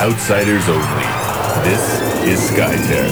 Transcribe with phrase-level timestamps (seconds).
[0.00, 1.04] outsiders only.
[1.62, 3.10] This is Skytear.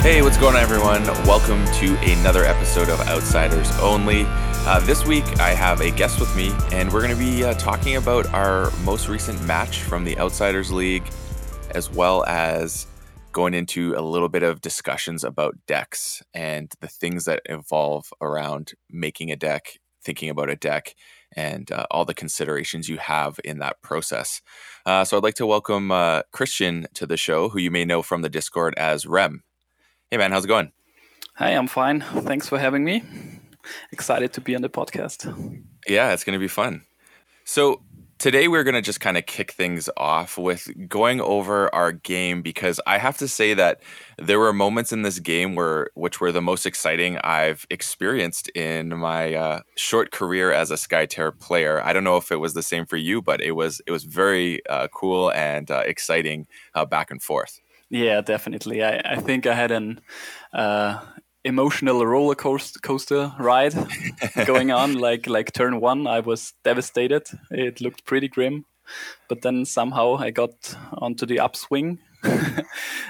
[0.00, 1.04] Hey, what's going on, everyone?
[1.26, 4.24] Welcome to another episode of Outsiders Only.
[4.64, 7.52] Uh, this week, I have a guest with me, and we're going to be uh,
[7.54, 11.04] talking about our most recent match from the Outsiders League,
[11.72, 12.86] as well as
[13.32, 18.72] going into a little bit of discussions about decks and the things that evolve around
[18.88, 20.94] making a deck, thinking about a deck,
[21.34, 24.42] and uh, all the considerations you have in that process.
[24.86, 28.02] Uh, so I'd like to welcome uh, Christian to the show, who you may know
[28.02, 29.42] from the Discord as Rem.
[30.10, 30.72] Hey man, how's it going?
[31.36, 32.02] Hi, I'm fine.
[32.02, 33.02] Thanks for having me.
[33.90, 35.26] Excited to be on the podcast.
[35.88, 36.82] Yeah, it's going to be fun.
[37.44, 37.80] So
[38.22, 42.40] today we're going to just kind of kick things off with going over our game
[42.40, 43.82] because I have to say that
[44.16, 48.96] there were moments in this game where which were the most exciting I've experienced in
[48.96, 51.82] my uh, short career as a Skytear player.
[51.84, 54.04] I don't know if it was the same for you, but it was it was
[54.04, 56.46] very uh, cool and uh, exciting
[56.76, 57.60] uh, back and forth.
[57.90, 58.84] Yeah, definitely.
[58.84, 60.00] I, I think I had an
[60.52, 61.00] uh,
[61.44, 63.74] emotional roller coaster, ride
[64.46, 64.94] going on.
[64.94, 67.28] like like turn one, I was devastated.
[67.50, 68.64] It looked pretty grim,
[69.28, 71.98] but then somehow I got onto the upswing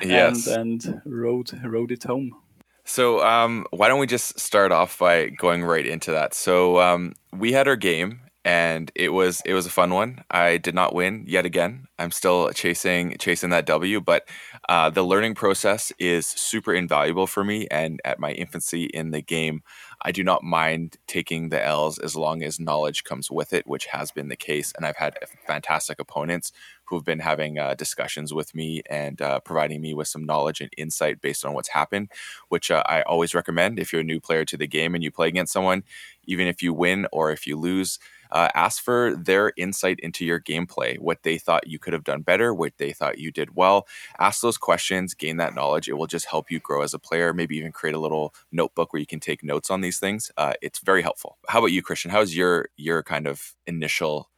[0.02, 0.46] yes.
[0.46, 2.36] and and rode rode it home.
[2.84, 6.34] So um, why don't we just start off by going right into that?
[6.34, 10.24] So um, we had our game and it was it was a fun one.
[10.30, 11.86] I did not win yet again.
[11.98, 14.28] I'm still chasing chasing that W, but
[14.68, 17.68] uh, the learning process is super invaluable for me.
[17.70, 19.62] And at my infancy in the game,
[20.02, 23.86] I do not mind taking the L's as long as knowledge comes with it, which
[23.86, 24.72] has been the case.
[24.76, 26.50] And I've had fantastic opponents
[26.86, 30.70] who've been having uh, discussions with me and uh, providing me with some knowledge and
[30.76, 32.10] insight based on what's happened,
[32.48, 35.12] which uh, I always recommend if you're a new player to the game and you
[35.12, 35.84] play against someone,
[36.24, 37.98] even if you win or if you lose
[38.32, 42.22] uh, ask for their insight into your gameplay, what they thought you could have done
[42.22, 43.86] better, what they thought you did well.
[44.18, 45.88] Ask those questions, gain that knowledge.
[45.88, 47.34] It will just help you grow as a player.
[47.34, 50.32] Maybe even create a little notebook where you can take notes on these things.
[50.36, 51.36] Uh, it's very helpful.
[51.48, 52.10] How about you, Christian?
[52.10, 54.30] How's your your kind of initial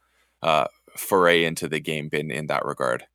[0.43, 3.05] uh, foray into the game been in that regard?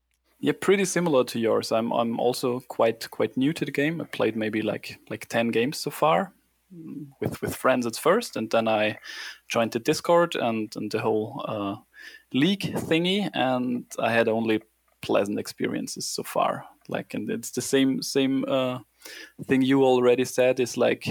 [0.40, 1.70] Yeah, pretty similar to yours.
[1.70, 4.00] I'm I'm also quite quite new to the game.
[4.00, 6.32] I played maybe like like ten games so far
[7.20, 8.98] with with friends at first, and then I
[9.48, 11.76] joined the Discord and, and the whole uh,
[12.32, 14.62] league thingy, and I had only
[15.02, 16.64] pleasant experiences so far.
[16.88, 18.78] Like, and it's the same same uh,
[19.44, 20.60] thing you already said.
[20.60, 21.06] Is like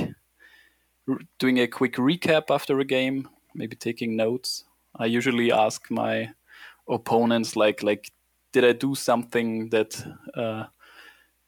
[1.40, 4.66] doing a quick recap after a game, maybe taking notes.
[4.96, 6.32] I usually ask my
[6.88, 8.12] opponents like like
[8.52, 10.04] did I do something that
[10.34, 10.66] uh,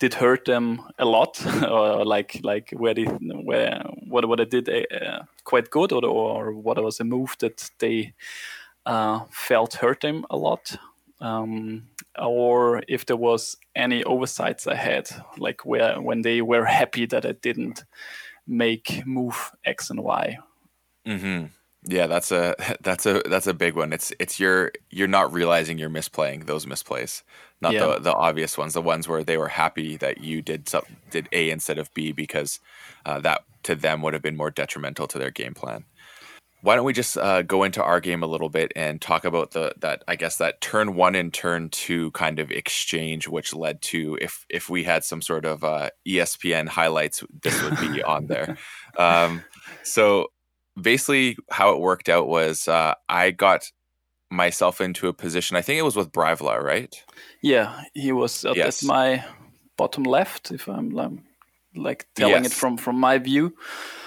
[0.02, 4.68] did hurt them a lot, or like like where they where what what I did
[4.68, 8.14] uh, quite good, or or what was a move that they
[8.86, 10.76] uh, felt hurt them a lot,
[11.20, 11.84] um,
[12.20, 15.08] or if there was any oversights I had,
[15.38, 17.86] like where when they were happy that I didn't
[18.48, 20.38] make move X and Y.
[21.06, 21.46] Mm-hmm.
[21.88, 23.94] Yeah, that's a that's a that's a big one.
[23.94, 27.24] It's it's your you're not realizing you're misplaying those misplays,
[27.62, 27.86] not yeah.
[27.86, 31.28] the the obvious ones, the ones where they were happy that you did some, did
[31.32, 32.60] A instead of B because
[33.06, 35.86] uh, that to them would have been more detrimental to their game plan.
[36.64, 39.52] Why don't we just uh, go into our game a little bit and talk about
[39.52, 43.82] the that I guess that turn one and turn two kind of exchange, which led
[43.84, 48.28] to if if we had some sort of uh, ESPN highlights, this would be on
[48.28, 48.58] there.
[48.98, 49.46] Um,
[49.84, 50.32] so
[50.82, 53.72] basically how it worked out was uh, I got
[54.30, 55.58] myself into a position.
[55.58, 56.94] I think it was with Brilvar, right?
[57.42, 58.84] Yeah, he was at, yes.
[58.84, 59.26] at my
[59.78, 60.92] bottom left, if I'm
[61.76, 62.54] like telling yes.
[62.54, 63.56] it from from my view.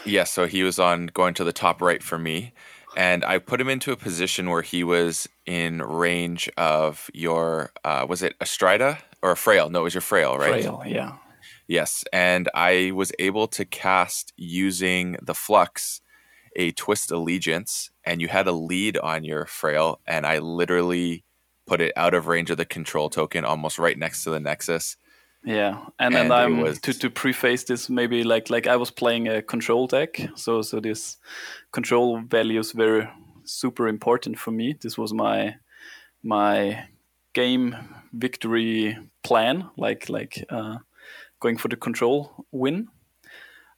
[0.04, 2.52] Yes, so he was on going to the top right for me,
[2.96, 8.06] and I put him into a position where he was in range of your uh,
[8.08, 9.70] was it a Strida or a Frail?
[9.70, 10.62] No, it was your Frail, right?
[10.62, 11.16] Frail, yeah.
[11.66, 16.02] Yes, and I was able to cast using the Flux
[16.56, 21.24] a twist allegiance and you had a lead on your frail and i literally
[21.66, 24.96] put it out of range of the control token almost right next to the nexus.
[25.44, 26.80] Yeah and, and, and i'm was...
[26.80, 30.80] to, to preface this maybe like like i was playing a control deck so so
[30.80, 31.18] this
[31.70, 33.10] control values were
[33.44, 34.74] super important for me.
[34.80, 35.56] This was my
[36.22, 36.86] my
[37.34, 37.76] game
[38.12, 40.78] victory plan like like uh,
[41.40, 42.88] going for the control win.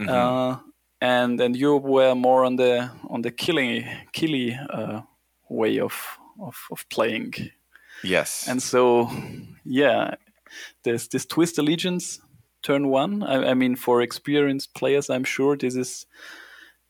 [0.00, 0.08] Mm-hmm.
[0.08, 0.58] uh,
[1.00, 5.02] and and you were more on the on the killing killy uh,
[5.48, 7.32] way of, of of playing.
[8.02, 8.46] Yes.
[8.48, 9.10] And so,
[9.64, 10.14] yeah,
[10.84, 12.20] there's this twist allegiance
[12.62, 13.22] turn one.
[13.22, 16.06] I, I mean, for experienced players, I'm sure this is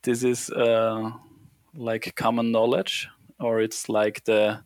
[0.03, 1.11] this is uh,
[1.75, 3.09] like common knowledge,
[3.39, 4.65] or it's like the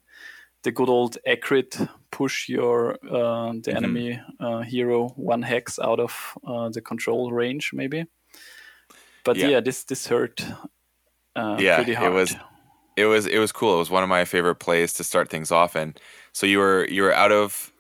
[0.63, 1.79] the good old accurate
[2.11, 7.71] push your uh, the enemy uh, hero one hex out of uh, the control range,
[7.73, 8.05] maybe.
[9.25, 9.49] But Yeah.
[9.49, 10.41] yeah, this this hurt.
[11.37, 12.37] Uh, Yeah, pretty it was-
[12.97, 13.77] it was it was cool.
[13.77, 15.75] It was one of my favorite plays to start things off.
[15.77, 15.99] And
[16.33, 17.73] so you were you were out of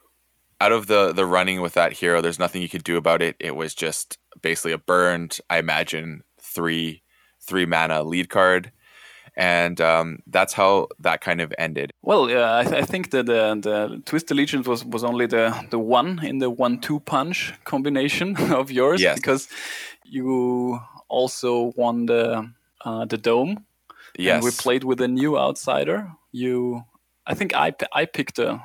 [0.60, 2.20] out of the the running with that hero.
[2.22, 3.36] There's nothing you could do about it.
[3.38, 5.38] It was just basically a burned.
[5.50, 7.02] I imagine three
[7.46, 8.70] three mana lead card,
[9.36, 11.90] and um, that's how that kind of ended.
[12.02, 15.52] Well, yeah, I, th- I think that the, the Twist Allegiance was, was only the,
[15.70, 19.16] the one in the one-two punch combination of yours Yes.
[19.16, 19.48] because
[20.04, 22.50] you also won the
[22.84, 23.66] uh, the dome.
[24.18, 26.10] Yes, And we played with a new outsider.
[26.32, 26.84] You,
[27.26, 28.62] I think I I picked a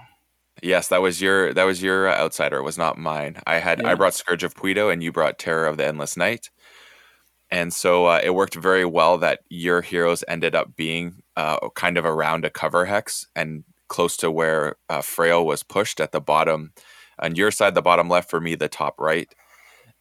[0.62, 2.58] yes, that was your that was your uh, outsider.
[2.58, 3.42] It was not mine.
[3.46, 6.50] I had I brought Scourge of Puido, and you brought Terror of the Endless Night.
[7.52, 11.98] And so uh, it worked very well that your heroes ended up being uh, kind
[11.98, 16.20] of around a cover hex and close to where uh, Frail was pushed at the
[16.20, 16.74] bottom.
[17.20, 19.34] On your side, the bottom left, for me, the top right.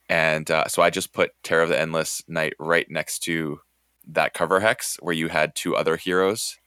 [0.09, 3.61] And uh, so I just put Terror of the Endless Night right next to
[4.07, 6.59] that cover hex where you had two other heroes.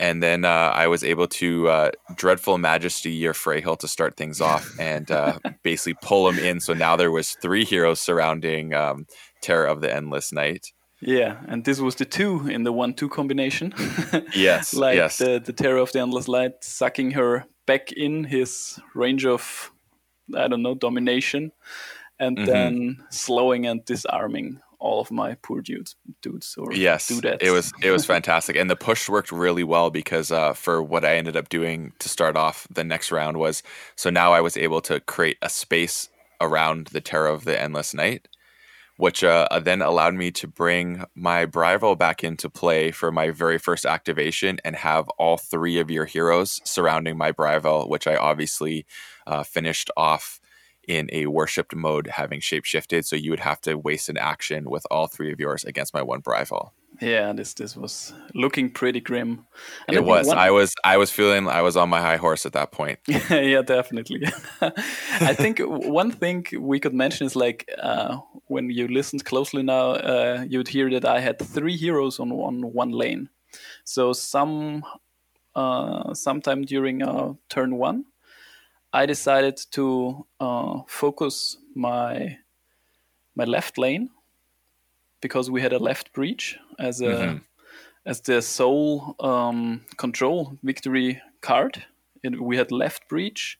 [0.00, 4.40] And then uh, I was able to uh, Dreadful Majesty your Freyhill to start things
[4.40, 6.60] off and uh, basically pull him in.
[6.60, 9.06] So now there was three heroes surrounding um,
[9.40, 10.72] Terror of the Endless Night.
[11.00, 13.74] yeah, and this was the two in the one-two combination.
[14.34, 15.18] Yes, like yes.
[15.18, 19.72] the the Terror of the Endless Light sucking her back in his range of
[20.34, 21.52] I don't know domination,
[22.22, 22.46] and Mhm.
[22.46, 27.38] then slowing and disarming all of my poor dudes, dudes or Yes, dudettes.
[27.40, 31.04] it was it was fantastic, and the push worked really well because uh, for what
[31.04, 33.62] I ended up doing to start off the next round was
[33.96, 36.08] so now I was able to create a space
[36.40, 38.28] around the Terror of the Endless Night,
[38.96, 43.58] which uh, then allowed me to bring my Brilvar back into play for my very
[43.58, 48.86] first activation and have all three of your heroes surrounding my Brilvar, which I obviously
[49.26, 50.40] uh, finished off
[50.88, 53.04] in a worshipped mode, having shapeshifted.
[53.04, 56.02] So you would have to waste an action with all three of yours against my
[56.02, 56.70] one Brilvar.
[57.00, 57.32] yeah.
[57.32, 59.46] This this was looking pretty grim.
[59.88, 60.26] And it was.
[60.26, 60.74] one- I was.
[60.84, 61.48] I was feeling.
[61.48, 62.98] I was on my high horse at that point.
[63.30, 64.26] yeah, definitely.
[65.30, 68.18] I think one thing we could mention is like uh,
[68.48, 72.62] when you listened closely now, uh, you'd hear that I had three heroes on one
[72.72, 73.28] one lane.
[73.84, 74.82] So some
[75.54, 78.04] uh, sometime during uh, turn one,
[78.92, 82.38] I decided to uh, focus my
[83.34, 84.10] my left lane
[85.22, 87.44] because we had a left breach as a Mhm.
[88.06, 91.84] as the sole um, control victory card.
[92.22, 93.58] It, we had left breach,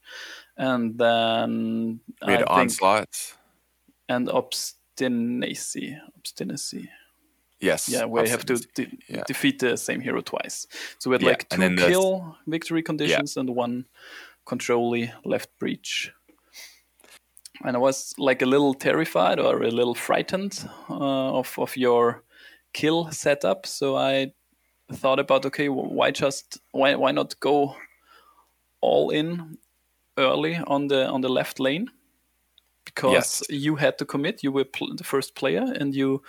[0.56, 3.36] and then We had I think, onslaught.
[4.08, 5.98] and obstinacy.
[6.16, 6.90] Obstinacy.
[7.60, 7.88] Yes.
[7.88, 9.22] Yeah, we have to de- yeah.
[9.26, 10.66] defeat the same hero twice.
[10.98, 13.86] So we had Yeah, like two then the- kill victory conditions and one
[14.44, 16.12] controlly left breach.
[17.64, 22.24] And I was like a little terrified or a little frightened uh, of of your
[22.72, 23.66] kill setup.
[23.66, 24.32] So I
[24.92, 27.76] thought about okay, why just why why not go
[28.80, 29.58] all in
[30.16, 31.90] early on the on the left lane?
[32.84, 33.42] Because Yes.
[33.48, 34.42] you had to commit.
[34.42, 36.22] You were pl- the first player, and you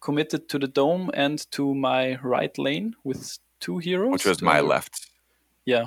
[0.00, 4.60] committed to the dome and to my right lane with two heroes, which was my
[4.60, 5.06] left.
[5.64, 5.86] Yeah.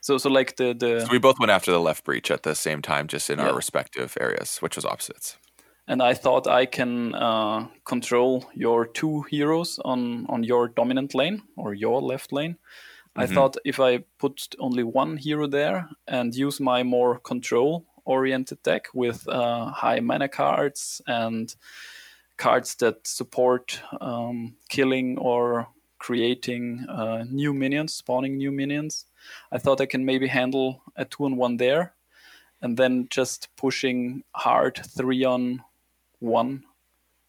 [0.00, 2.54] So so like the the So we both went after the left breach at the
[2.54, 5.38] same time, just in our respective areas, which was opposites.
[5.86, 11.42] and I thought I can uh, control your two heroes on on your dominant lane
[11.56, 12.56] or your left lane.
[13.16, 13.34] I Mhm.
[13.34, 18.88] thought if I put only one hero there and use my more control oriented deck
[18.94, 21.54] with uh, high mana cards and
[22.36, 29.06] cards that support um, killing or creating uh, new minions, spawning new minions.
[29.52, 31.94] I thought I can maybe handle a two on one there,
[32.60, 35.62] and then just pushing hard three on
[36.18, 36.64] one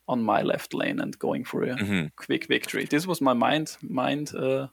[0.08, 2.86] on my left lane and going for a hmm quick victory.
[2.86, 4.68] This was my mind mind uh,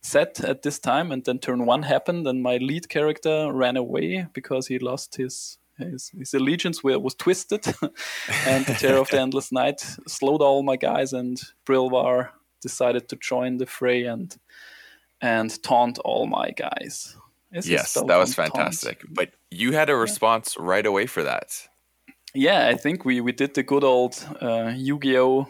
[0.00, 4.26] set at this time, and then turn one happened, and my lead character ran away
[4.32, 7.66] because he lost his his, his allegiance where was twisted,
[8.46, 12.30] and the Terror of the Endless Night slowed all my guys, and Brilvar
[12.62, 14.36] decided to join the fray and
[15.20, 17.16] and taunt all my guys.
[17.52, 18.52] Yes, that was taunt?
[18.52, 19.02] fantastic.
[19.08, 21.68] But you had a response right away for that.
[22.34, 25.46] Yeah, I think we, we did the good old uh, Yu-Gi-Oh!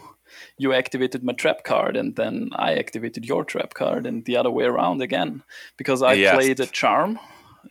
[0.58, 4.50] You activated my trap card, and then I activated your trap card, and the other
[4.50, 5.42] way around again,
[5.76, 6.34] because I Yes.
[6.34, 7.18] played a charm,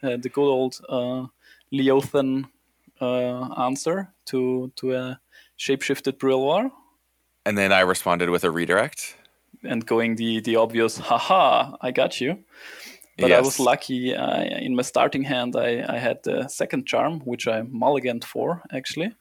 [0.04, 1.28] uh, the good old uh,
[1.72, 2.46] Liothan
[3.00, 5.20] uh, answer to to a
[5.58, 6.72] shapeshifted Brilvar,
[7.46, 9.16] And then I responded with a redirect.
[9.64, 12.44] And going the the obvious, haha, I got you.
[13.18, 14.14] But I was lucky.
[14.14, 18.62] I, in my starting hand, I, I had the second charm, which I mulliganed for
[18.72, 19.16] actually,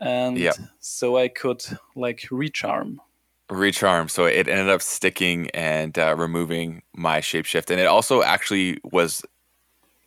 [0.00, 0.52] and Yeah.
[0.80, 1.62] so I could
[1.94, 2.96] like recharm.
[3.48, 4.10] Recharm.
[4.10, 7.70] So it ended up sticking and uh, removing my shapeshift.
[7.70, 9.22] And it also actually was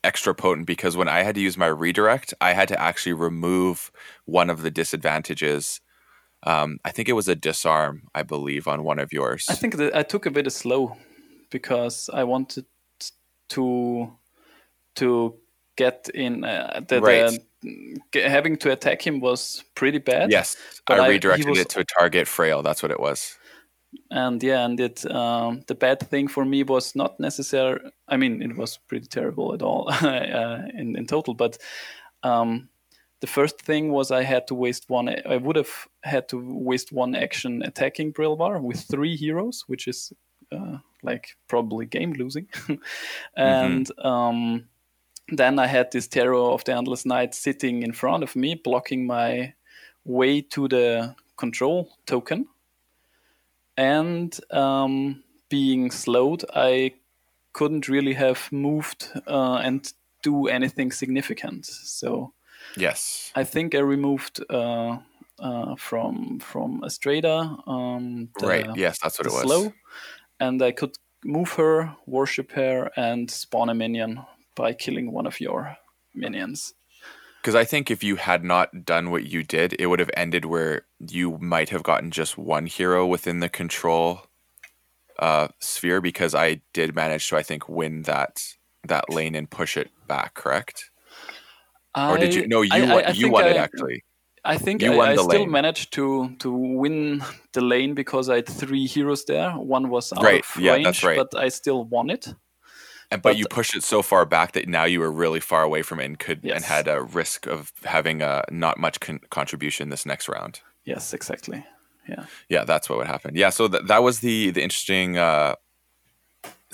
[0.03, 3.91] extra potent because when I had to use my redirect, I had to actually remove
[4.25, 5.79] one of the disadvantages.
[6.43, 9.45] Um, I think it was a disarm, I believe, on one of yours.
[9.49, 10.95] I think that I took a bit of slow
[11.49, 12.65] because I wanted
[13.49, 14.11] to
[14.95, 15.35] to
[15.77, 16.43] get in.
[16.43, 17.39] Uh, the, Right.
[18.13, 20.31] g- having to attack him was pretty bad.
[20.31, 20.55] yes,
[20.87, 22.61] I I- redirected was- it to a target frail.
[22.63, 23.37] That's what it was.
[24.11, 27.79] and yeah, and it um, the bad thing for me was not necessary.
[28.07, 31.57] I mean, it was pretty terrible at all uh, in in total, but.
[32.23, 32.69] Um,
[33.21, 35.09] the first thing was I had to waste one.
[35.25, 40.13] I would have had to waste one action attacking Brilvar with three heroes, which is
[40.51, 42.47] uh, like probably game losing.
[43.37, 44.65] and um,
[45.29, 49.07] then I had this Terror of the Endless Night sitting in front of me, blocking
[49.07, 49.53] my
[50.03, 52.47] way to the control token.
[53.77, 56.93] And um, being slowed, I
[57.53, 59.91] couldn't really have moved uh, and
[60.21, 61.65] do anything significant.
[61.65, 62.33] So
[62.77, 63.31] Yes.
[63.35, 64.97] I think I removed uh,
[65.39, 67.57] uh, from from Estrada.
[67.67, 68.67] Um, the, right.
[68.75, 69.41] Yes, that's what it was.
[69.41, 69.73] slow,
[70.39, 74.21] and I could move her, worship her, and spawn a minion
[74.55, 75.77] by killing one of your
[76.13, 76.73] minions.
[77.41, 80.45] Because I think if you had not done what you did, it would have ended
[80.45, 84.21] where you might have gotten just one hero within the control
[85.19, 86.01] uh, sphere.
[86.01, 88.41] Because I did manage to, I think, win that
[88.83, 90.33] that lane and push it back.
[90.33, 90.89] Correct?
[91.95, 92.43] Or did you?
[92.43, 93.05] I- No, you I- I- won.
[93.05, 94.03] I you won it actually.
[94.43, 95.51] I think You I, I still lane.
[95.51, 97.23] managed to to win
[97.53, 99.51] the lane because I had three heroes there.
[99.51, 101.17] One was out Right, of yeah, range, right.
[101.17, 102.27] but I still won it.
[103.11, 105.63] And, but, but- you pushed it so far back that now you were really far
[105.63, 109.19] away from it and could and had a risk of having a not much con-
[109.29, 110.61] contribution this next round.
[110.85, 111.65] Yes, exactly.
[112.07, 112.25] Yeah.
[112.49, 113.31] Yeah, that's what would happen.
[113.35, 115.55] Yeah, so th- that was the the interesting uh,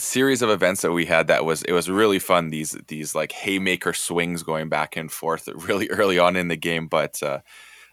[0.01, 1.27] series of events that we had.
[1.27, 2.49] That was it was really fun.
[2.49, 6.87] These these like haymaker swings going back and forth really early on in the game,
[6.87, 7.39] but uh,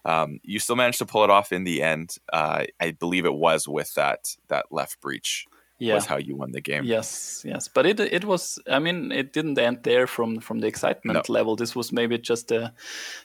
[0.04, 2.16] um, you still managed to pull it off in the end.
[2.32, 5.46] Uh, I believe it was with that that left breach
[5.78, 5.94] Yeah.
[5.94, 6.84] was how you won the game.
[6.84, 8.58] Yes, yes, but it it was.
[8.66, 11.56] I mean, it didn't end there from from the excitement level.
[11.56, 12.72] This was maybe just the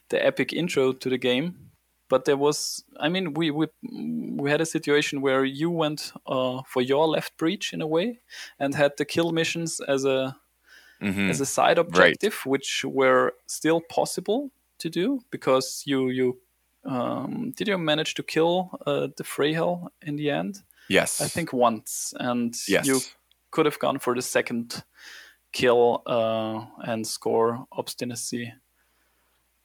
[0.09, 1.55] the epic intro to the game.
[2.09, 6.61] But there was, I mean, we we we had a situation where you went uh,
[6.67, 8.19] for your left breach in a way,
[8.59, 10.35] and had the kill missions as a
[11.01, 11.29] Mhm.
[11.29, 16.39] as a side objective, which were still possible to do because you you
[16.85, 20.63] um, did you manage to kill uh, the Freyhel in the end?
[20.89, 22.85] Yes, I think once, and yes.
[22.85, 22.99] you
[23.51, 24.83] could have gone for the second
[25.51, 28.53] kill uh, and score obstinacy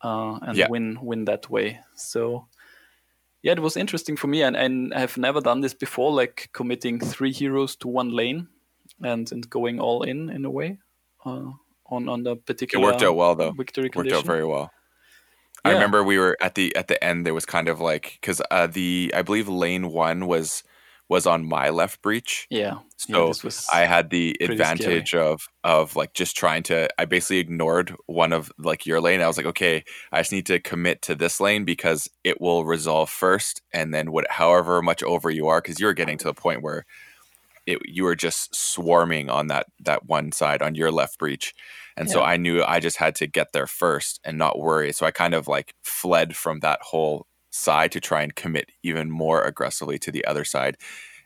[0.03, 0.69] uh, and Yeah.
[0.69, 1.81] win win that way.
[1.95, 2.49] So
[3.43, 6.51] yeah, it was interesting for me, and, and I have never done this before, like
[6.53, 8.49] committing three heroes to one lane
[9.03, 10.79] and and going all in in a way
[11.25, 11.53] uh,
[11.87, 12.83] on on the particular.
[12.83, 13.53] It worked out well though.
[13.53, 14.19] victory worked condition.
[14.19, 14.71] out very well.
[15.65, 17.27] I remember we were at the at the end.
[17.27, 20.63] There was kind of like because uh, the I believe lane one was
[21.09, 25.97] was on my left breach, yeah, yeah, so was I had the advantage of of
[25.97, 26.89] like just trying to.
[27.01, 29.21] I basically ignored one of like your lane.
[29.21, 32.65] I was like, okay, I just need to commit to this lane because it will
[32.65, 36.35] resolve first, and then what, however much over you are, because you're getting to the
[36.35, 36.85] point where
[37.67, 41.55] it you were just swarming on that that one side on your left breach,
[41.97, 44.93] and so I knew I just had to get there first and not worry.
[44.93, 47.27] So I kind of like fled from that whole
[47.59, 50.77] side to try and commit even more aggressively to the other side.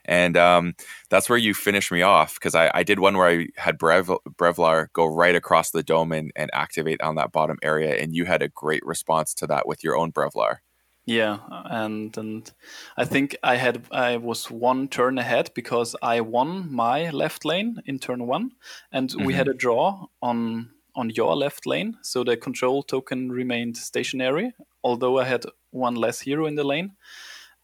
[0.05, 0.73] And um,
[1.09, 4.19] that's where you finished me off because I, I did one where I had Brev-
[4.35, 8.25] Brilvar go right across the dome and, and activate on that bottom area, and you
[8.25, 10.57] had a great response to that with your own Brilvar.
[11.05, 12.51] Yeah, and and
[12.95, 17.81] I think I had I was one turn ahead because I won my left lane
[17.85, 18.51] in turn one,
[18.91, 23.75] and we had a draw on on your left lane, so the control token remained
[23.77, 26.93] stationary, although I had one less hero in the lane,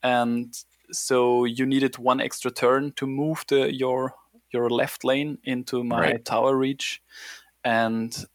[0.03, 0.53] and
[0.91, 4.15] so you needed one extra turn to move the your
[4.51, 6.25] your left lane into my Right.
[6.25, 7.01] tower reach,
[7.63, 8.25] and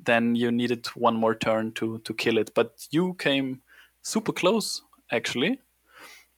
[0.00, 2.52] then you needed one more turn to to kill it.
[2.54, 3.62] But you came
[4.02, 5.60] super close actually,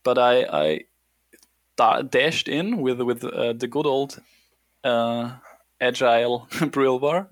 [0.05, 0.81] but I I
[1.77, 4.21] da- dashed in with with uh, the good old
[4.85, 5.37] uh,
[5.81, 7.27] agile Brilvar,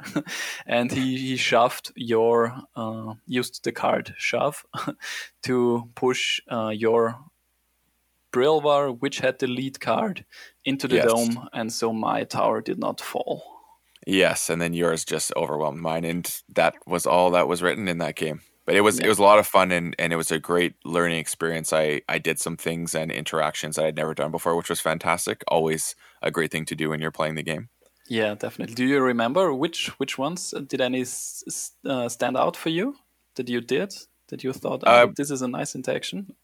[0.66, 4.64] and he he shoved your uh, used the card shove
[5.42, 7.16] to push uh, your
[8.32, 10.24] Brilvar, which had the lead card,
[10.64, 11.06] into the Yes.
[11.06, 13.42] dome, and so my tower did not fall.
[14.06, 17.98] Yes, and then yours just overwhelmed mine, and that was all that was written in
[17.98, 18.40] that game.
[18.66, 19.06] But it was yeah.
[19.06, 21.72] it was a lot of fun, and, and it was a great learning experience.
[21.72, 25.42] I I did some things and interactions that I'd never done before, which was fantastic.
[25.48, 27.68] Always a great thing to do when you're playing the game.
[28.08, 28.74] Yeah, definitely.
[28.74, 32.96] Do you remember which which ones did any uh, stand out for you
[33.36, 33.94] that you did
[34.28, 36.34] that you thought oh, uh, this is a nice interaction?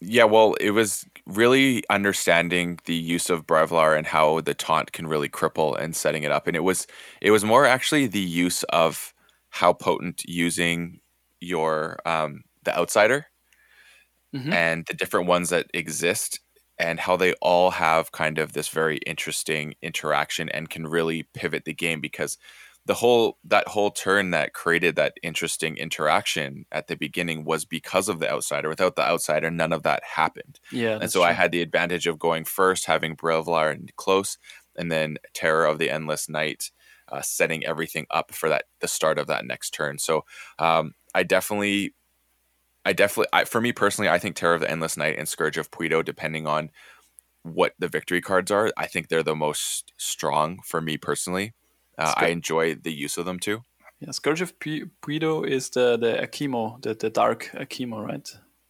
[0.00, 5.08] Yeah, well, it was really understanding the use of Brilvar and how the taunt can
[5.08, 6.46] really cripple and setting it up.
[6.46, 6.86] And it was
[7.20, 9.14] it was more actually the use of
[9.50, 11.00] how potent using
[11.40, 13.26] your um, the outsider
[14.34, 14.52] mm-hmm.
[14.52, 16.40] and the different ones that exist
[16.78, 21.64] and how they all have kind of this very interesting interaction and can really pivot
[21.64, 22.38] the game because
[22.88, 28.08] the whole that whole turn that created that interesting interaction at the beginning was because
[28.08, 28.68] of the outsider.
[28.68, 30.58] Without the outsider, none of that happened.
[30.72, 31.28] Yeah, and so true.
[31.28, 34.38] I had the advantage of going first, having Brilvar and close,
[34.74, 36.70] and then Terror of the Endless Night,
[37.12, 39.98] uh, setting everything up for that the start of that next turn.
[39.98, 40.24] So
[40.58, 41.94] um, I definitely.
[42.88, 45.58] I definitely, I, for me personally, I think Terror of the Endless Night and Scourge
[45.58, 46.70] of Puido, depending on
[47.42, 51.52] what the victory cards are, I think they're the most strong for me personally.
[51.98, 53.60] Uh, I enjoy the use of them too.
[54.00, 58.26] Yeah, Scourge of Puido is the the Akimo, the, the dark Akimo, right?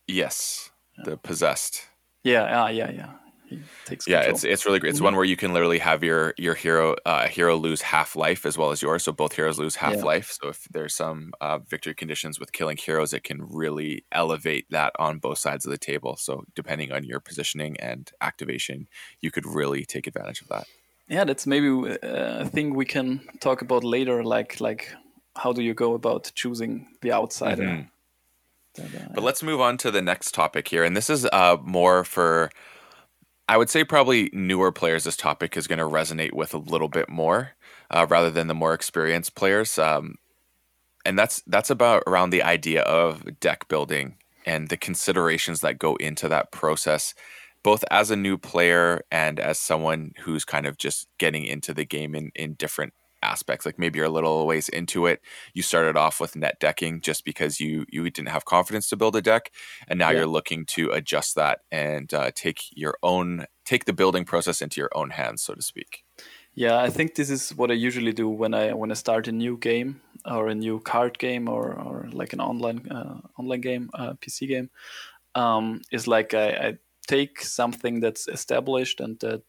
[0.08, 1.04] Yes, yeah.
[1.10, 1.87] the possessed.
[2.25, 3.12] Yeah, uh, yeah, yeah.
[3.48, 4.90] He takes yeah, it's it's really great.
[4.90, 5.04] It's mm-hmm.
[5.04, 8.58] one where you can literally have your your hero uh, hero lose half life as
[8.58, 9.04] well as yours.
[9.04, 10.02] So both heroes lose half yeah.
[10.02, 10.36] life.
[10.40, 14.92] So if there's some uh, victory conditions with killing heroes, it can really elevate that
[14.98, 16.16] on both sides of the table.
[16.16, 18.88] So depending on your positioning and activation,
[19.20, 20.66] you could really take advantage of that
[21.08, 24.94] yeah that's maybe uh, a thing we can talk about later like like
[25.36, 28.82] how do you go about choosing the outsider mm-hmm.
[28.82, 32.04] uh, but let's move on to the next topic here and this is uh, more
[32.04, 32.50] for
[33.48, 36.88] i would say probably newer players this topic is going to resonate with a little
[36.88, 37.52] bit more
[37.90, 40.16] uh, rather than the more experienced players um,
[41.04, 45.96] and that's that's about around the idea of deck building and the considerations that go
[45.96, 47.14] into that process
[47.62, 51.84] both as a new player and as someone who's kind of just getting into the
[51.84, 55.20] game in, in different aspects like maybe you're a little ways into it
[55.54, 59.16] you started off with net decking just because you you didn't have confidence to build
[59.16, 59.52] a deck
[59.87, 60.18] and now yeah.
[60.18, 64.81] you're looking to adjust that and uh, take your own take the building process into
[64.81, 66.04] your own hands so to speak
[66.54, 69.33] yeah i think this is what i usually do when i when i start a
[69.33, 73.90] new game or a new card game or, or like an online uh, online game
[73.94, 74.70] uh, pc game
[75.35, 79.42] um, is like I, I take something that's established and that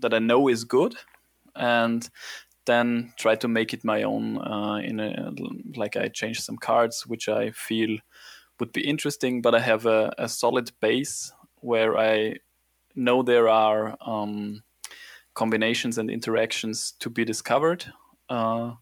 [0.00, 0.94] that I know is good,
[1.54, 2.08] and
[2.68, 4.38] then try to make it my own.
[4.38, 5.32] Uh, in a,
[5.74, 7.98] like I change some cards which I feel
[8.60, 12.36] would be interesting, but I have a, a solid base where I
[12.94, 14.62] know there are um,
[15.34, 17.86] combinations and interactions to be discovered.
[18.28, 18.72] Uh,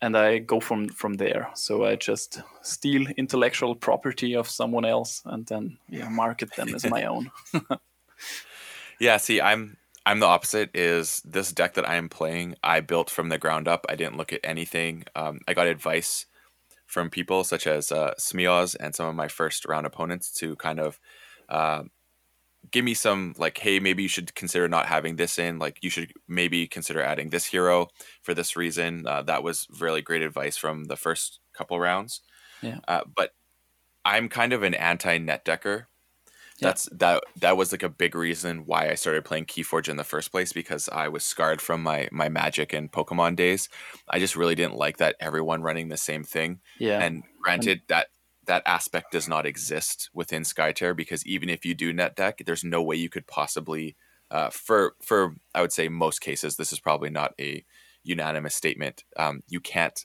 [0.00, 1.50] and I go from from there.
[1.54, 6.84] So I just steal intellectual property of someone else and then yeah, market them as
[6.84, 7.30] my own.
[9.00, 10.70] yeah, see, I'm I'm the opposite.
[10.74, 12.56] Is this deck that I am playing?
[12.62, 13.86] I built from the ground up.
[13.88, 15.04] I didn't look at anything.
[15.14, 16.26] Um, I got advice
[16.86, 20.80] from people such as uh, Smios and some of my first round opponents to kind
[20.80, 20.98] of
[21.48, 21.84] uh,
[22.70, 25.90] give me some like hey maybe you should consider not having this in like you
[25.90, 27.88] should maybe consider adding this hero
[28.22, 32.20] for this reason uh, that was really great advice from the first couple rounds
[32.62, 33.30] yeah uh, but
[34.04, 35.88] i'm kind of an anti net decker
[36.62, 40.04] that's that that was like a big reason why i started playing keyforge in the
[40.04, 43.68] first place because i was scarred from my my magic and pokemon days.
[44.08, 46.60] I just really didn't like that everyone running the same thing.
[46.78, 47.00] Yeah.
[47.00, 48.08] And granted that
[48.46, 52.64] that aspect does not exist within Skytear because even if you do net deck, there's
[52.64, 53.96] no way you could possibly,
[54.30, 57.64] uh, for for I would say most cases, this is probably not a
[58.02, 59.04] unanimous statement.
[59.16, 60.04] Um, you can't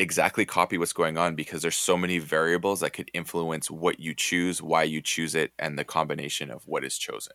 [0.00, 4.14] exactly copy what's going on because there's so many variables that could influence what you
[4.14, 7.34] choose, why you choose it, and the combination of what is chosen.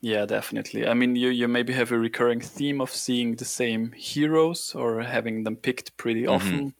[0.00, 0.86] Yeah, definitely.
[0.86, 5.02] I mean, you, you maybe have a recurring theme of seeing the same heroes or
[5.02, 6.34] having them picked pretty mm-hmm.
[6.34, 6.74] often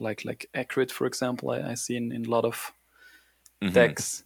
[0.00, 2.72] like like accurate for example i, I see in, in a lot of
[3.62, 3.72] mm-hmm.
[3.72, 4.24] decks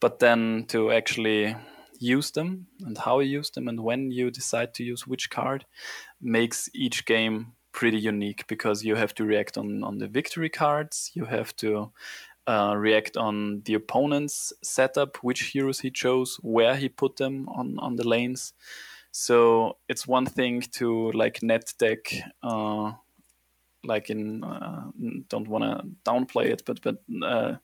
[0.00, 1.56] but then to actually
[1.98, 5.64] use them and how you use them and when you decide to use which card
[6.20, 11.12] makes each game pretty unique because you have to react on on the victory cards
[11.14, 11.92] you have to
[12.48, 17.78] uh, react on the opponent's setup which heroes he chose where he put them on
[17.78, 18.52] on the lanes
[19.12, 22.12] so it's one thing to like net deck
[22.42, 22.92] uh,
[23.86, 24.90] like in uh,
[25.28, 27.56] don't want to downplay it, but but uh,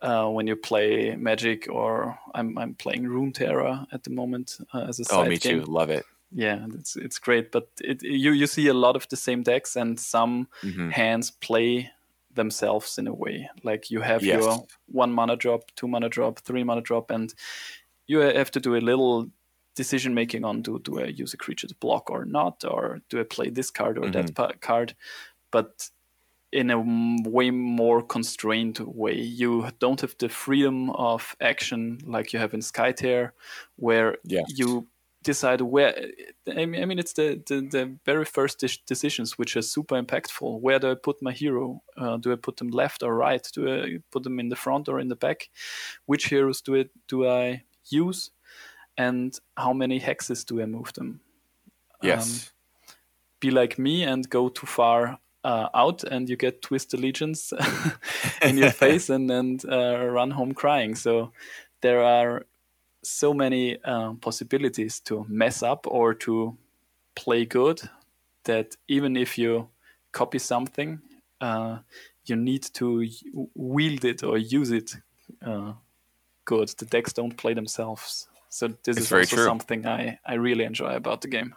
[0.00, 5.00] uh, when you play Magic or I'm I'm playing Runeterra at the moment uh, as
[5.00, 5.60] a oh, side me game.
[5.60, 6.04] too, love it.
[6.34, 7.50] Yeah, it's it's great.
[7.52, 10.92] But it, you you see a lot of the same decks, and some Mhm.
[10.92, 11.90] hands play
[12.34, 13.48] themselves in a way.
[13.62, 14.42] Like you have Yes.
[14.42, 17.34] your one mana drop, two mana drop, three mana drop, and
[18.06, 19.30] you have to do a little
[19.74, 23.20] decision making on do do I use a creature to block or not, or do
[23.20, 24.94] I play this card or that pa- card,
[25.50, 25.90] but
[26.52, 26.78] in a
[27.30, 29.14] way more constrained way.
[29.18, 33.30] You don't have the freedom of action like you have in Skytear,
[33.76, 34.52] where Yes.
[34.58, 34.86] you
[35.22, 35.94] decide where.
[36.48, 40.00] I mean, I mean it's the, the, the very first de- decisions which are super
[40.00, 40.60] impactful.
[40.60, 41.82] Where do I put my hero?
[41.96, 43.46] Uh, do I put them left or right?
[43.54, 45.48] Do I put them in the front or in the back?
[46.06, 48.30] Which heroes do I do I use?
[48.96, 51.20] And how many hexes do I move them?
[52.02, 52.52] Yes.
[53.40, 57.52] be like me and go too far uh, out and you get twist allegiance
[58.42, 61.32] in your face and then uh, run home crying so
[61.80, 62.46] there are
[63.02, 66.56] so many uh, possibilities to mess up or to
[67.14, 67.80] play good
[68.44, 69.68] that even if you
[70.12, 71.00] copy something
[71.40, 71.78] uh,
[72.26, 73.06] you need to
[73.54, 74.96] wield it or use it
[75.46, 75.72] uh,
[76.44, 79.44] good the decks don't play themselves so this It's is also true.
[79.44, 81.54] something I, I really enjoy about the game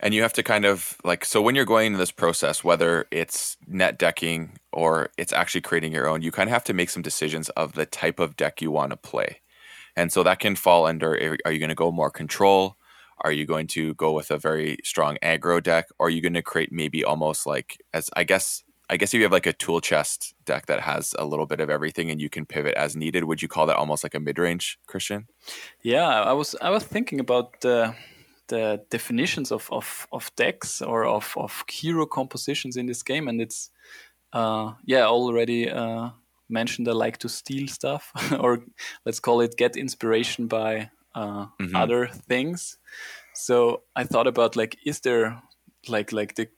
[0.00, 3.06] And you have to kind of like so when you're going into this process, whether
[3.10, 6.90] it's net decking or it's actually creating your own, you kind of have to make
[6.90, 9.40] some decisions of the type of deck you want to play.
[9.96, 12.76] And so that can fall under are are you going to go more control?
[13.20, 15.86] Are you going to go with a very strong aggro deck?
[15.98, 19.18] Or are you going to create maybe almost like as I guess I guess if
[19.18, 22.20] you have like a tool chest deck that has a little bit of everything and
[22.20, 25.26] you can pivot as needed, would you call that almost like a mid range, Christian?
[25.82, 27.94] Yeah, I was I was thinking about the
[28.48, 33.40] the definitions of, of, of decks or of, of hero compositions in this game, and
[33.40, 33.70] it's
[34.32, 36.10] uh, yeah already uh,
[36.48, 36.88] mentioned.
[36.88, 38.64] I like to steal stuff, or
[39.04, 41.74] let's call it get inspiration by uh, Mhm.
[41.74, 42.78] other things.
[43.34, 45.42] So I thought about like, is there
[45.88, 46.48] like like the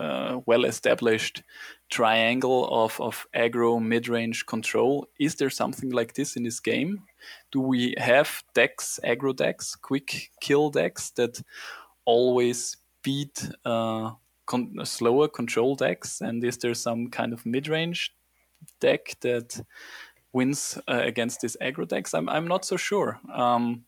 [0.00, 1.42] uh, well established
[1.90, 5.06] triangle of, of aggro mid range control.
[5.18, 7.02] Is there something like this in this game?
[7.50, 11.42] Do we have decks, aggro decks, quick kill decks that
[12.04, 14.12] always beat uh,
[14.46, 16.20] con- slower control decks?
[16.20, 18.12] And is there some kind of mid range
[18.80, 19.64] deck that
[20.32, 22.14] wins uh, against these aggro decks?
[22.14, 23.20] I'm, I'm not so sure.
[23.32, 23.86] Um,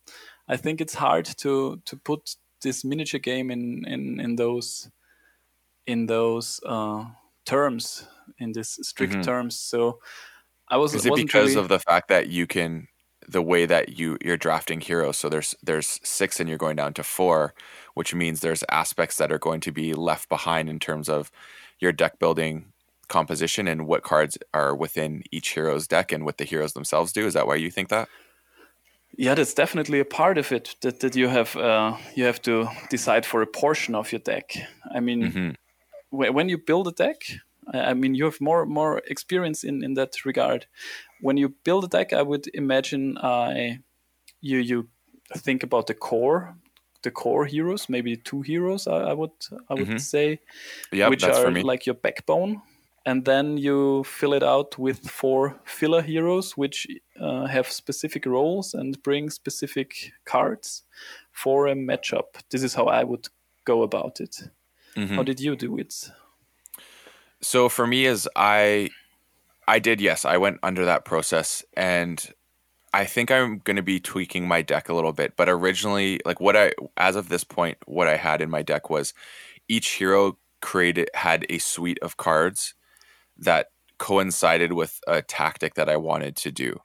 [0.48, 4.90] I think it's hard to, to put this miniature game in, in, in those
[5.87, 7.06] in those uh,
[7.44, 8.08] terms,
[8.38, 9.24] in this strict Mhm.
[9.24, 9.58] terms.
[9.58, 10.00] So
[10.68, 12.88] I was Is it wasn't because really, of the fact that you can
[13.26, 15.16] the way that you you're drafting heroes?
[15.16, 17.54] So there's there's six and you're going down to four,
[17.94, 21.30] which means there's aspects that are going to be left behind in terms of
[21.80, 22.72] your deck building
[23.09, 27.27] composition and what cards are within each hero's deck and what the heroes themselves do.
[27.27, 28.09] Is that why you think that?
[29.17, 32.67] yeah, that's definitely a part of it that, that you have uh, you have to
[32.90, 34.53] decide for a portion of your deck.
[34.95, 35.55] I mean, Mhm.
[36.11, 37.23] wh- when you build a deck,
[37.73, 40.67] I mean, you have more more experience in in that regard.
[41.21, 43.55] When you build a deck, I would imagine uh,
[44.40, 44.88] you you
[45.37, 46.57] think about the core,
[47.03, 48.87] the core heroes, maybe two heroes.
[48.87, 49.31] I, I would
[49.71, 50.01] I would Mhm.
[50.01, 50.40] say,
[50.93, 52.62] Yep, which are like your backbone.
[53.07, 56.87] And then you fill it out with four filler heroes, which
[57.21, 60.85] uh, have specific roles and bring specific cards
[61.31, 62.37] for a matchup.
[62.51, 63.29] This is how I would
[63.67, 64.37] go about it.
[64.97, 65.17] Mhm.
[65.17, 66.11] How did you do it?
[67.43, 68.88] So for me is I
[69.69, 72.33] I did yes, I went under that process and
[72.93, 76.40] I think I'm going to be tweaking my deck a little bit, but originally like
[76.40, 79.12] what I as of this point what I had in my deck was
[79.69, 82.75] each hero created had a suite of cards
[83.38, 83.68] that
[83.99, 86.81] coincided with a tactic that I wanted to do.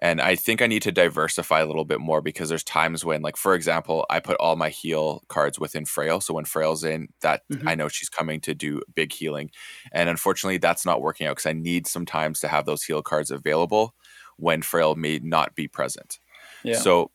[0.00, 3.20] And I think I need to diversify a little bit more because there's times when,
[3.20, 6.20] like, for example, I put all my heal cards within Frail.
[6.20, 7.68] So when Frail's in, that Mhm.
[7.68, 9.50] I know she's coming to do big healing.
[9.92, 13.32] And unfortunately, that's not working out because I need sometimes to have those heal cards
[13.32, 13.94] available
[14.36, 16.20] when Frail may not be present.
[16.62, 16.74] Yeah.
[16.82, 17.10] So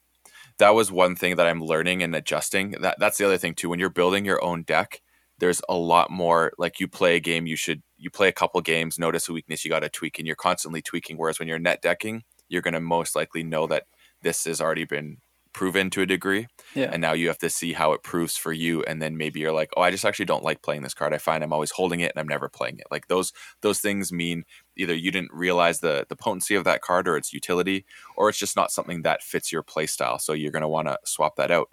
[0.59, 2.71] that was one thing that I'm learning and adjusting.
[2.81, 3.69] That that's the other thing too.
[3.69, 5.02] When you're building your own deck,
[5.43, 8.61] there's a lot more like you play a game, you should you play a couple
[8.61, 11.17] games, notice a weakness, you got to tweak, and you're constantly tweaking.
[11.17, 13.83] Whereas when you're net decking, you're going to most likely know that
[14.21, 15.17] this has already been
[15.51, 16.89] proven to a degree, yeah.
[16.93, 18.83] and now you have to see how it proves for you.
[18.83, 21.13] And then maybe you're like, oh, I just actually don't like playing this card.
[21.13, 22.87] I find I'm always holding it and I'm never playing it.
[22.89, 24.45] Like those those things mean
[24.77, 27.83] either you didn't realize the the potency of that card or its utility,
[28.15, 30.19] or it's just not something that fits your play style.
[30.19, 31.67] So you're going to want to swap that out.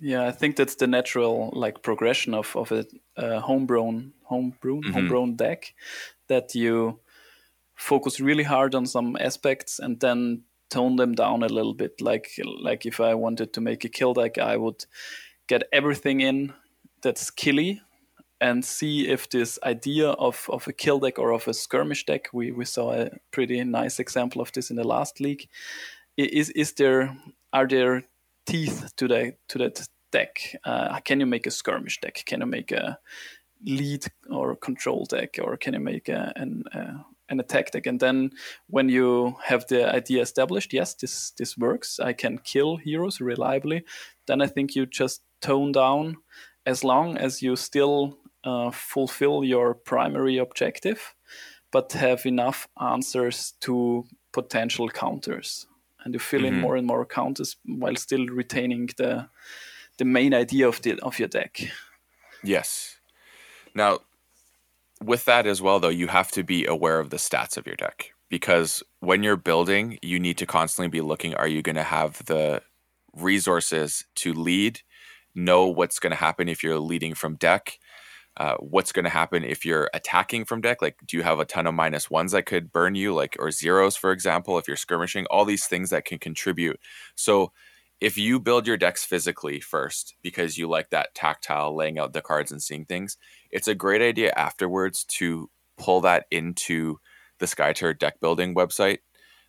[0.00, 2.84] Yeah, I think that's the natural like progression of of a
[3.16, 4.92] uh, homegrown homegrown Mhm.
[4.92, 5.74] homegrown deck
[6.28, 7.00] that you
[7.74, 12.00] focus really hard on some aspects and then tone them down a little bit.
[12.00, 12.28] Like
[12.62, 14.86] like if I wanted to make a kill deck, I would
[15.48, 16.52] get everything in
[17.02, 17.80] that's killy
[18.40, 22.28] and see if this idea of, of a kill deck or of a skirmish deck,
[22.34, 25.48] we, we saw a pretty nice example of this in the last league.
[26.16, 27.16] Is is there
[27.52, 28.04] are there
[28.46, 30.56] teeth to that to that deck?
[30.64, 32.22] Uh, can you make a skirmish deck?
[32.26, 32.98] Can you make a
[33.64, 37.86] lead or control deck, or can you make a, an uh, an attack deck?
[37.86, 38.30] And then
[38.68, 42.00] when you have the idea established, yes, this this works.
[42.00, 43.84] I can kill heroes reliably.
[44.26, 46.16] Then I think you just tone down
[46.64, 51.14] as long as you still uh, fulfill your primary objective,
[51.72, 55.66] but have enough answers to potential counters,
[56.06, 56.54] and you fill mm-hmm.
[56.54, 59.28] in more and more counters while still retaining the
[59.98, 61.60] the main idea of the of your deck.
[62.44, 62.96] Yes.
[63.74, 63.98] Now,
[65.02, 67.74] with that as well, though, you have to be aware of the stats of your
[67.74, 71.82] deck because when you're building, you need to constantly be looking: Are you going to
[71.82, 72.62] have the
[73.12, 74.82] resources to lead?
[75.34, 77.78] Know what's going to happen if you're leading from deck
[78.36, 80.82] uh, what's going to happen if you're attacking from deck?
[80.82, 83.50] Like do you have a ton of minus ones that could burn you like or
[83.50, 85.26] zeros for example if you're skirmishing?
[85.26, 86.78] All these things that can contribute.
[87.14, 87.52] So
[88.00, 92.20] if you build your decks physically first because you like that tactile laying out the
[92.20, 93.16] cards and seeing things
[93.50, 96.98] it's a great idea afterwards to pull that into
[97.38, 98.98] the skytear deck building website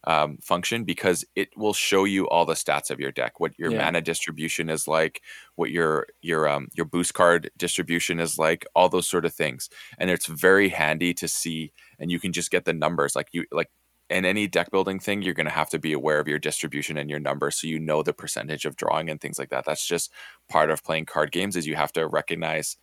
[0.03, 3.71] um, function because it will show you all the stats of your deck, what your
[3.71, 3.83] yeah.
[3.83, 5.21] mana distribution is like,
[5.55, 9.69] what your your um, your boost card distribution is like, all those sort of things,
[9.97, 13.45] and it's very handy to see, and you can just get the numbers like you
[13.51, 13.69] like.
[14.09, 16.97] In any deck building thing, you're going to have to be aware of your distribution
[16.97, 19.65] and your numbers, so you know the percentage of drawing and things like that.
[19.65, 20.13] That's just
[20.47, 21.57] part of playing card games.
[21.57, 22.77] Is you have to recognize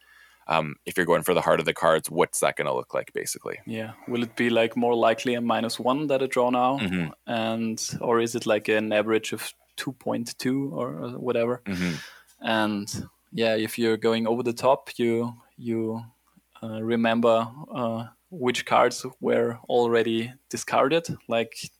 [0.46, 2.94] um, if you're going for the heart of the cards, what's that going to look
[2.94, 3.58] like basically?
[3.66, 7.10] Yeah, will it be like more likely a minus one that I draw now, mm-hmm.
[7.26, 11.62] and or is it like an average of two point two or whatever?
[11.64, 11.94] Mm-hmm.
[12.40, 16.02] And yeah, if you're going over the top, you you
[16.62, 21.06] uh, remember uh, which cards were already discarded.
[21.28, 21.70] Like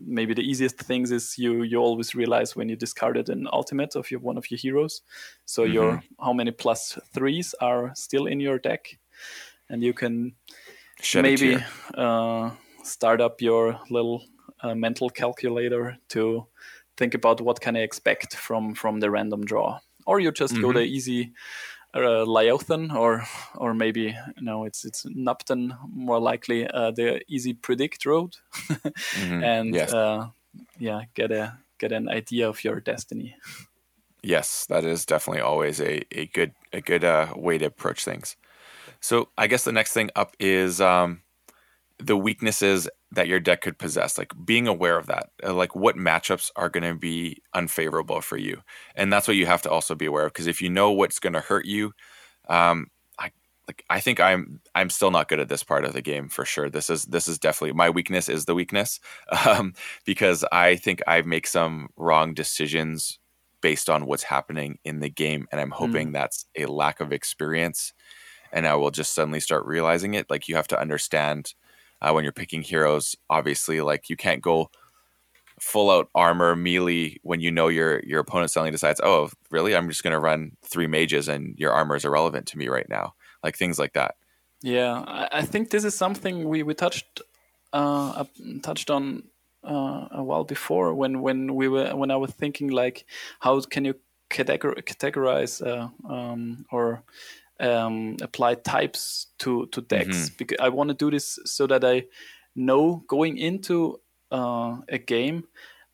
[0.00, 4.10] maybe the easiest things is you you always realize when you discarded an ultimate of
[4.10, 5.02] your one of your heroes.
[5.44, 5.72] So mm-hmm.
[5.72, 8.98] your how many plus threes are still in your deck,
[9.68, 10.34] and you can
[11.00, 11.58] Shed maybe
[11.94, 12.50] uh,
[12.82, 14.24] start up your little
[14.62, 16.46] uh, mental calculator to
[16.96, 20.62] think about what can I expect from from the random draw, or you just mm-hmm.
[20.62, 21.32] go the easy
[22.04, 23.24] uh, Liothan or
[23.56, 28.36] or maybe no, it's it's Nupten more likely uh, the easy predict road
[28.68, 29.44] mm-hmm.
[29.44, 29.92] and yes.
[29.92, 30.28] uh,
[30.78, 33.36] yeah get a get an idea of your destiny.
[34.22, 38.36] Yes, that is definitely always a, a good a good uh, way to approach things.
[39.00, 41.22] So I guess the next thing up is um,
[41.98, 45.96] the weaknesses that your deck could possess like being aware of that uh, like what
[45.96, 48.62] matchups are going to be unfavorable for you.
[48.94, 51.18] And that's what you have to also be aware of because if you know what's
[51.18, 51.92] going to hurt you
[52.48, 52.86] um
[53.18, 53.30] i
[53.66, 56.44] like i think i'm i'm still not good at this part of the game for
[56.44, 56.68] sure.
[56.68, 59.00] This is this is definitely my weakness is the weakness
[59.46, 59.72] um
[60.04, 63.18] because i think i make some wrong decisions
[63.62, 66.12] based on what's happening in the game and i'm hoping mm.
[66.12, 67.92] that's a lack of experience
[68.52, 70.30] and i will just suddenly start realizing it.
[70.30, 71.54] Like you have to understand
[72.06, 73.16] uh, when you're picking heroes.
[73.28, 74.70] Obviously, like you can't go
[75.58, 79.74] full out armor melee when you know your your opponent suddenly decides, oh, really?
[79.74, 82.88] I'm just going to run three mages and your armor is irrelevant to me right
[82.88, 83.14] now.
[83.42, 84.16] Like things like that.
[84.62, 87.20] Yeah, I, think this is something we we touched
[87.72, 88.24] uh,
[88.62, 89.24] touched on
[89.62, 93.04] uh, a while before when when we were when I was thinking like
[93.40, 93.94] how can you
[94.30, 97.02] categorize uh, um, or
[97.60, 100.34] um, apply types to to decks mm-hmm.
[100.38, 102.04] because I want to do this so that I
[102.54, 105.44] know going into uh, a game,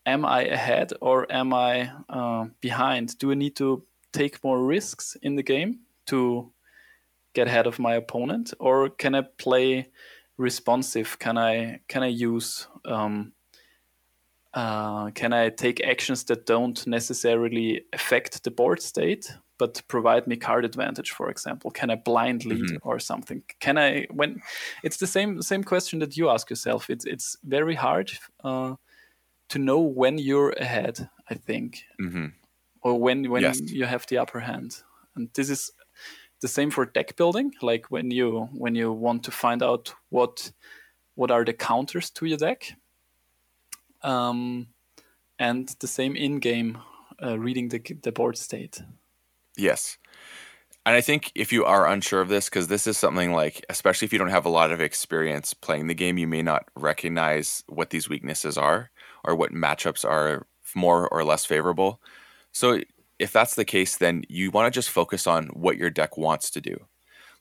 [0.06, 3.18] am I ahead or am I uh, behind?
[3.18, 6.52] Do I need to take more risks in the game to
[7.34, 9.88] get ahead of my opponent, or can I play
[10.36, 11.18] responsive?
[11.18, 13.32] Can I can I use um,
[14.54, 20.34] uh, can I take actions that don't necessarily affect the board state, but provide me
[20.34, 22.88] card advantage for example can i blind lead mm-hmm.
[22.88, 24.42] or something can i when
[24.82, 28.10] it's the same same question that you ask yourself it's it's very hard
[28.42, 28.74] uh,
[29.48, 32.26] to know when you're ahead i think mm-hmm.
[32.82, 33.60] or when when yes.
[33.60, 34.82] you have the upper hand
[35.14, 35.70] and this is
[36.40, 40.50] the same for deck building like when you when you want to find out what
[41.14, 42.76] what are the counters to your deck
[44.02, 44.66] um,
[45.38, 46.78] and the same in game
[47.22, 48.82] uh, reading the, the board state
[49.56, 49.98] Yes.
[50.84, 54.06] And I think if you are unsure of this, because this is something like, especially
[54.06, 57.62] if you don't have a lot of experience playing the game, you may not recognize
[57.68, 58.90] what these weaknesses are
[59.24, 62.00] or what matchups are more or less favorable.
[62.50, 62.80] So
[63.18, 66.50] if that's the case, then you want to just focus on what your deck wants
[66.50, 66.76] to do.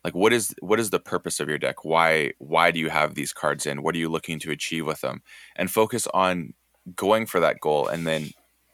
[0.04, 1.84] Like what is what is the purpose of your deck?
[1.86, 3.84] Why why do you have these cards in?
[3.84, 5.22] What are you looking to achieve with them?
[5.56, 6.54] And focus on
[6.96, 8.32] going for that goal and then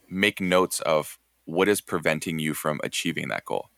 [0.10, 3.70] make notes of what is preventing you from achieving that goal.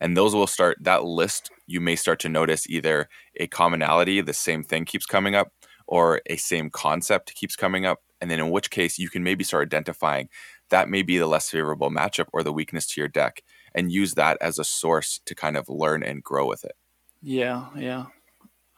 [0.00, 1.50] And those will start that list.
[1.66, 5.52] You may start to notice either a commonality, the same thing keeps coming up,
[5.86, 8.00] or a same concept keeps coming up.
[8.20, 10.28] And then in which case you can maybe start identifying
[10.70, 13.42] that may be the less favorable matchup or the weakness to your deck
[13.74, 16.74] and use that as a source to kind of learn and grow with it.
[17.22, 18.06] Yeah, yeah.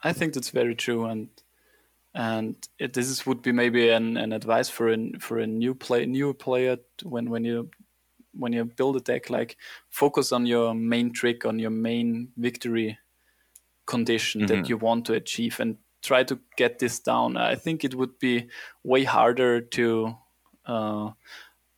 [0.03, 1.29] I think that's very true and
[2.15, 6.07] and it, this would be maybe an, an advice for a for a new play
[6.07, 7.71] new player when when you
[8.39, 9.57] when you build a deck like
[9.89, 12.99] focus on your main trick on your main victory
[13.87, 14.63] condition mm-hmm.
[14.63, 17.37] that you want to achieve and try to get this down.
[17.37, 18.49] I think it would be
[18.83, 20.17] way harder to
[20.67, 21.11] uh,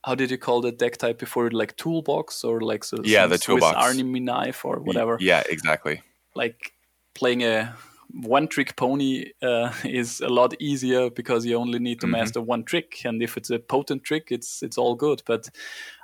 [0.05, 1.51] how did you call the deck type before?
[1.51, 3.77] Like toolbox or like so yeah the Swiss toolbox.
[3.77, 5.17] Army knife or whatever?
[5.21, 6.03] yeah exactly.
[6.35, 6.73] Like
[7.15, 7.75] playing a
[8.11, 12.13] one trick pony uh, is a lot easier because you only need to mm-hmm.
[12.13, 15.51] master one trick and if it's a potent trick it's it's all good but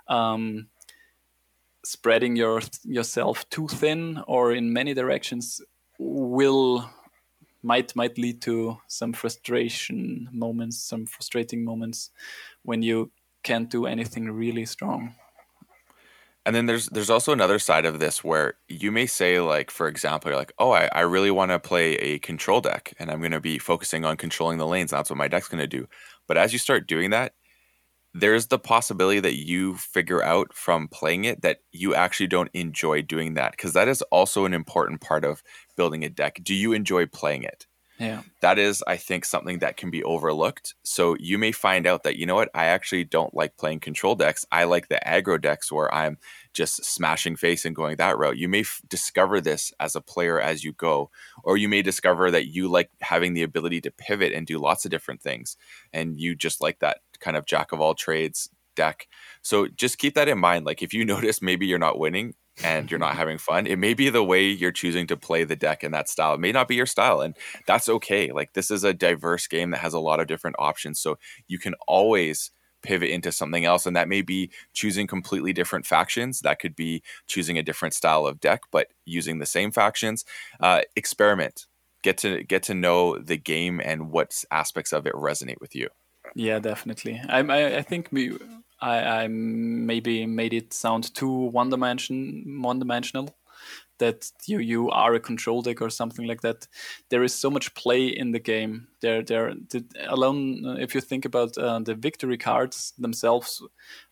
[0.08, 0.68] um,
[1.84, 5.60] spreading your yourself too thin or in many directions
[5.98, 6.90] will
[7.62, 12.10] might might lead to some frustration moments some frustrating moments
[12.62, 13.10] when you
[13.44, 15.14] can't do anything really strong.
[16.46, 19.88] And then there's there's also another side of this where you may say like for
[19.88, 23.20] example you're like oh I, I really want to play a control deck and I'm
[23.20, 24.90] going to be focusing on controlling the lanes.
[24.90, 25.86] That's what my deck's going to do.
[26.26, 27.34] But as you start doing that
[28.14, 33.02] there's the possibility that you figure out from playing it that you actually don't enjoy
[33.02, 35.42] doing that because that is also an important part of
[35.76, 37.66] building a deck do you enjoy playing it
[37.98, 38.22] yeah.
[38.40, 40.74] That is, I think, something that can be overlooked.
[40.82, 44.16] So you may find out that, you know what, I actually don't like playing control
[44.16, 44.44] decks.
[44.50, 46.18] I like the aggro decks where I'm
[46.52, 48.36] just smashing face and going that route.
[48.36, 51.10] You may f- discover this as a player as you go,
[51.44, 54.84] or you may discover that you like having the ability to pivot and do lots
[54.84, 55.56] of different things.
[55.92, 59.06] And you just like that kind of jack of all trades deck.
[59.42, 60.66] So just keep that in mind.
[60.66, 63.94] Like if you notice maybe you're not winning, and you're not having fun, it may
[63.94, 66.34] be the way you're choosing to play the deck in that style.
[66.34, 68.30] It may not be your style, and that's okay.
[68.32, 71.58] Like this is a diverse game that has a lot of different options, so you
[71.58, 72.50] can always
[72.82, 77.02] pivot into something else and that may be choosing completely different factions that could be
[77.26, 80.22] choosing a different style of deck but using the same factions
[80.60, 81.64] uh, experiment
[82.02, 85.88] get to get to know the game and what aspects of it resonate with you
[86.34, 88.36] yeah definitely i, I, I think we
[88.80, 93.34] I, I maybe made it sound too one dimension one dimensional
[93.98, 96.66] that you you are a control deck or something like that.
[97.10, 98.88] There is so much play in the game.
[99.00, 103.62] There there the, alone if you think about uh, the victory cards themselves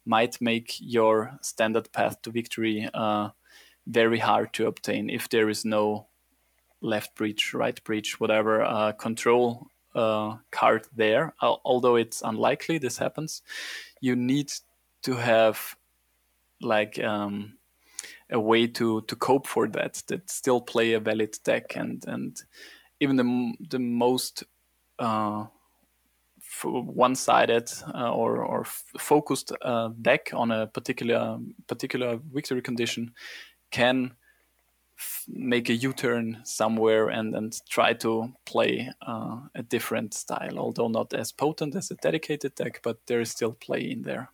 [0.04, 3.30] might make your standard path to victory uh,
[3.86, 6.06] very hard to obtain if there is no
[6.80, 11.34] left breach, right breach, whatever uh, control uh, card there.
[11.40, 13.42] Although it's unlikely this happens,
[14.00, 14.52] you need
[15.02, 15.76] to have
[16.60, 17.54] like um,
[18.30, 22.42] a way to to cope for that that still play a valid deck and and
[23.00, 24.44] even the the most
[24.98, 25.46] uh,
[26.64, 33.12] one-sided uh, or or focused uh, deck on a particular particular victory condition
[33.70, 34.12] can
[35.28, 41.12] make a U-turn somewhere and and try to play uh, a different style, although not
[41.14, 44.30] as potent as a dedicated deck, but there is still play in there.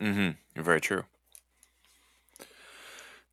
[0.00, 0.62] Mm-hmm.
[0.62, 1.04] Very true.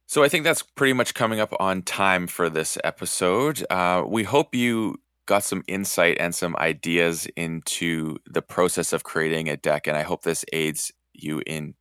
[0.07, 3.65] So I think that's pretty much coming up on time for this episode.
[3.69, 9.47] Uh, we hope you got some insight and some ideas into the process of creating
[9.47, 11.75] a deck, and I hope this aids you in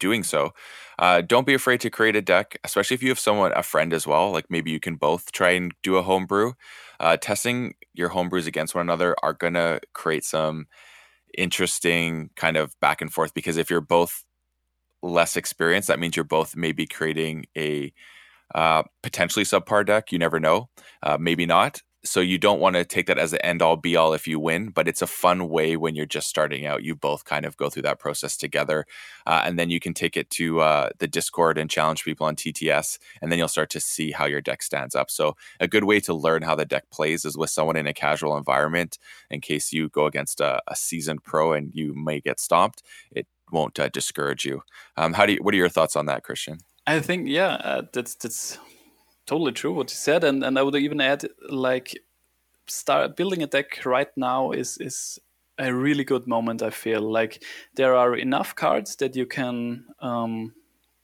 [0.00, 0.52] doing so.
[0.98, 3.92] Uh, don't be afraid to create a deck, especially if you have someone, a friend
[3.92, 4.32] as well.
[4.32, 6.54] Like maybe you can both try and do a homebrew.
[6.98, 10.66] Uh, testing your homebrews against one another are going to create some
[11.38, 14.24] interesting kind of back and forth because if you're both
[15.02, 17.92] less experienced, that means you're both maybe creating a
[18.54, 20.12] uh, potentially subpar deck.
[20.12, 20.68] You never know.
[21.02, 23.96] Uh, maybe not so you don't want to take that as the end all be
[23.96, 26.94] all if you win but it's a fun way when you're just starting out you
[26.94, 28.86] both kind of go through that process together
[29.26, 32.34] uh, and then you can take it to uh, the discord and challenge people on
[32.36, 35.10] tts and then you'll start to see how your deck stands up.
[35.10, 37.92] So a good way to learn how the deck plays is with someone in a
[37.92, 38.98] casual environment
[39.30, 43.26] in case you go against a, a seasoned pro and you may get stomped it
[43.52, 44.62] won't uh, discourage you.
[44.96, 46.58] Um, how do you what are your thoughts on that christian?
[46.86, 48.58] I think yeah uh, that's that's
[49.30, 51.96] totally true what you said, and and I would even add like
[52.66, 55.20] start building a deck right now is is
[55.58, 56.62] a really good moment.
[56.62, 60.52] I feel like there are enough cards that you can um,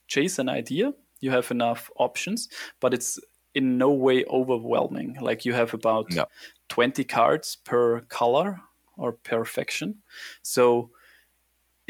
[0.08, 0.92] chase an idea.
[1.20, 2.48] You have enough options,
[2.80, 3.20] but it's
[3.54, 5.18] in no way overwhelming.
[5.20, 6.24] Like you have about no.
[6.68, 8.60] 20 cards per color
[8.96, 10.02] or per faction.
[10.42, 10.90] So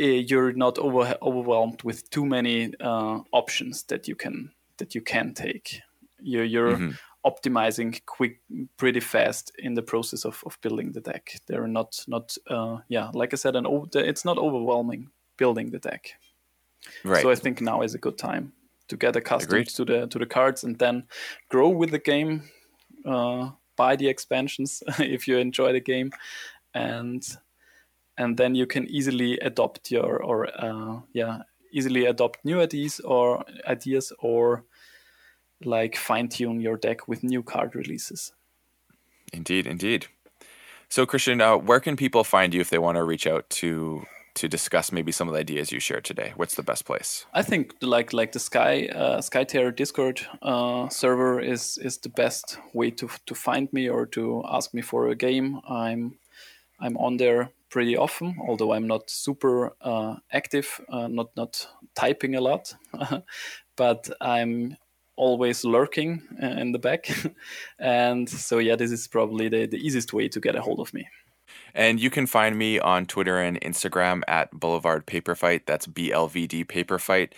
[0.00, 5.00] uh, you're not over, overwhelmed with too many uh, options that you can that you
[5.00, 5.80] can take.
[6.26, 6.90] You're, you're mm-hmm.
[7.24, 8.40] optimizing quick,
[8.76, 11.40] pretty fast in the process of, of building the deck.
[11.46, 16.10] They're not not uh, yeah, like I said, an it's not overwhelming building the deck.
[17.04, 17.22] Right.
[17.22, 18.52] So I think now is a good time
[18.88, 19.68] to get accustomed Agreed.
[19.68, 21.04] to the to the cards and then
[21.48, 22.42] grow with the game.
[23.04, 26.10] Uh, buy the expansions if you enjoy the game,
[26.74, 27.24] and
[28.18, 33.44] and then you can easily adopt your or uh, yeah easily adopt new ideas or
[33.66, 34.64] ideas or
[35.64, 38.32] like fine tune your deck with new card releases.
[39.32, 40.06] Indeed, indeed.
[40.88, 44.04] So Christian, uh, where can people find you if they want to reach out to
[44.34, 46.32] to discuss maybe some of the ideas you shared today?
[46.36, 47.26] What's the best place?
[47.32, 52.58] I think like like the Sky uh, Skytear Discord uh, server is is the best
[52.72, 55.60] way to to find me or to ask me for a game.
[55.68, 56.18] I'm
[56.78, 62.36] I'm on there pretty often, although I'm not super uh, active, uh, not not typing
[62.36, 62.74] a lot,
[63.76, 64.76] but I'm
[65.16, 67.08] always lurking uh, in the back,
[67.78, 70.92] and so yeah, this is probably the, the easiest way to get a hold of
[70.94, 71.08] me.
[71.74, 75.66] And you can find me on Twitter and Instagram at Boulevard Paper Fight.
[75.66, 77.34] That's BLVD Paper Fight.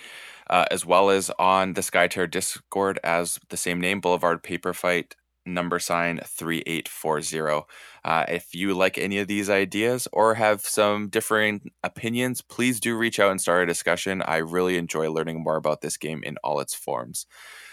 [0.49, 5.14] Uh, as well as on the Skytear Discord as the same name, Boulevard Paper Fight
[5.55, 7.66] number sign 3840.
[8.05, 12.96] Uh, if you like any of these ideas or have some differing opinions, please do
[12.96, 14.22] reach out and start a discussion.
[14.22, 17.26] I really enjoy learning more about this game in all its forms.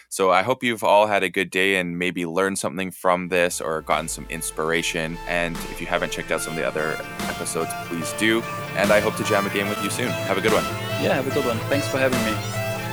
[0.10, 3.60] So I hope you've all had a good day and maybe learned something from this
[3.60, 5.18] or gotten some inspiration.
[5.28, 8.42] And if you haven't checked out some of the other episodes, please do.
[8.76, 10.10] And I hope to jam a game with you soon.
[10.10, 10.64] Have a good one.
[11.04, 11.58] Yeah, have a good one.
[11.70, 12.32] Thanks for having me.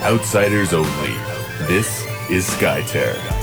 [0.04, 1.12] Outsiders only.
[1.68, 3.41] This is Skytear.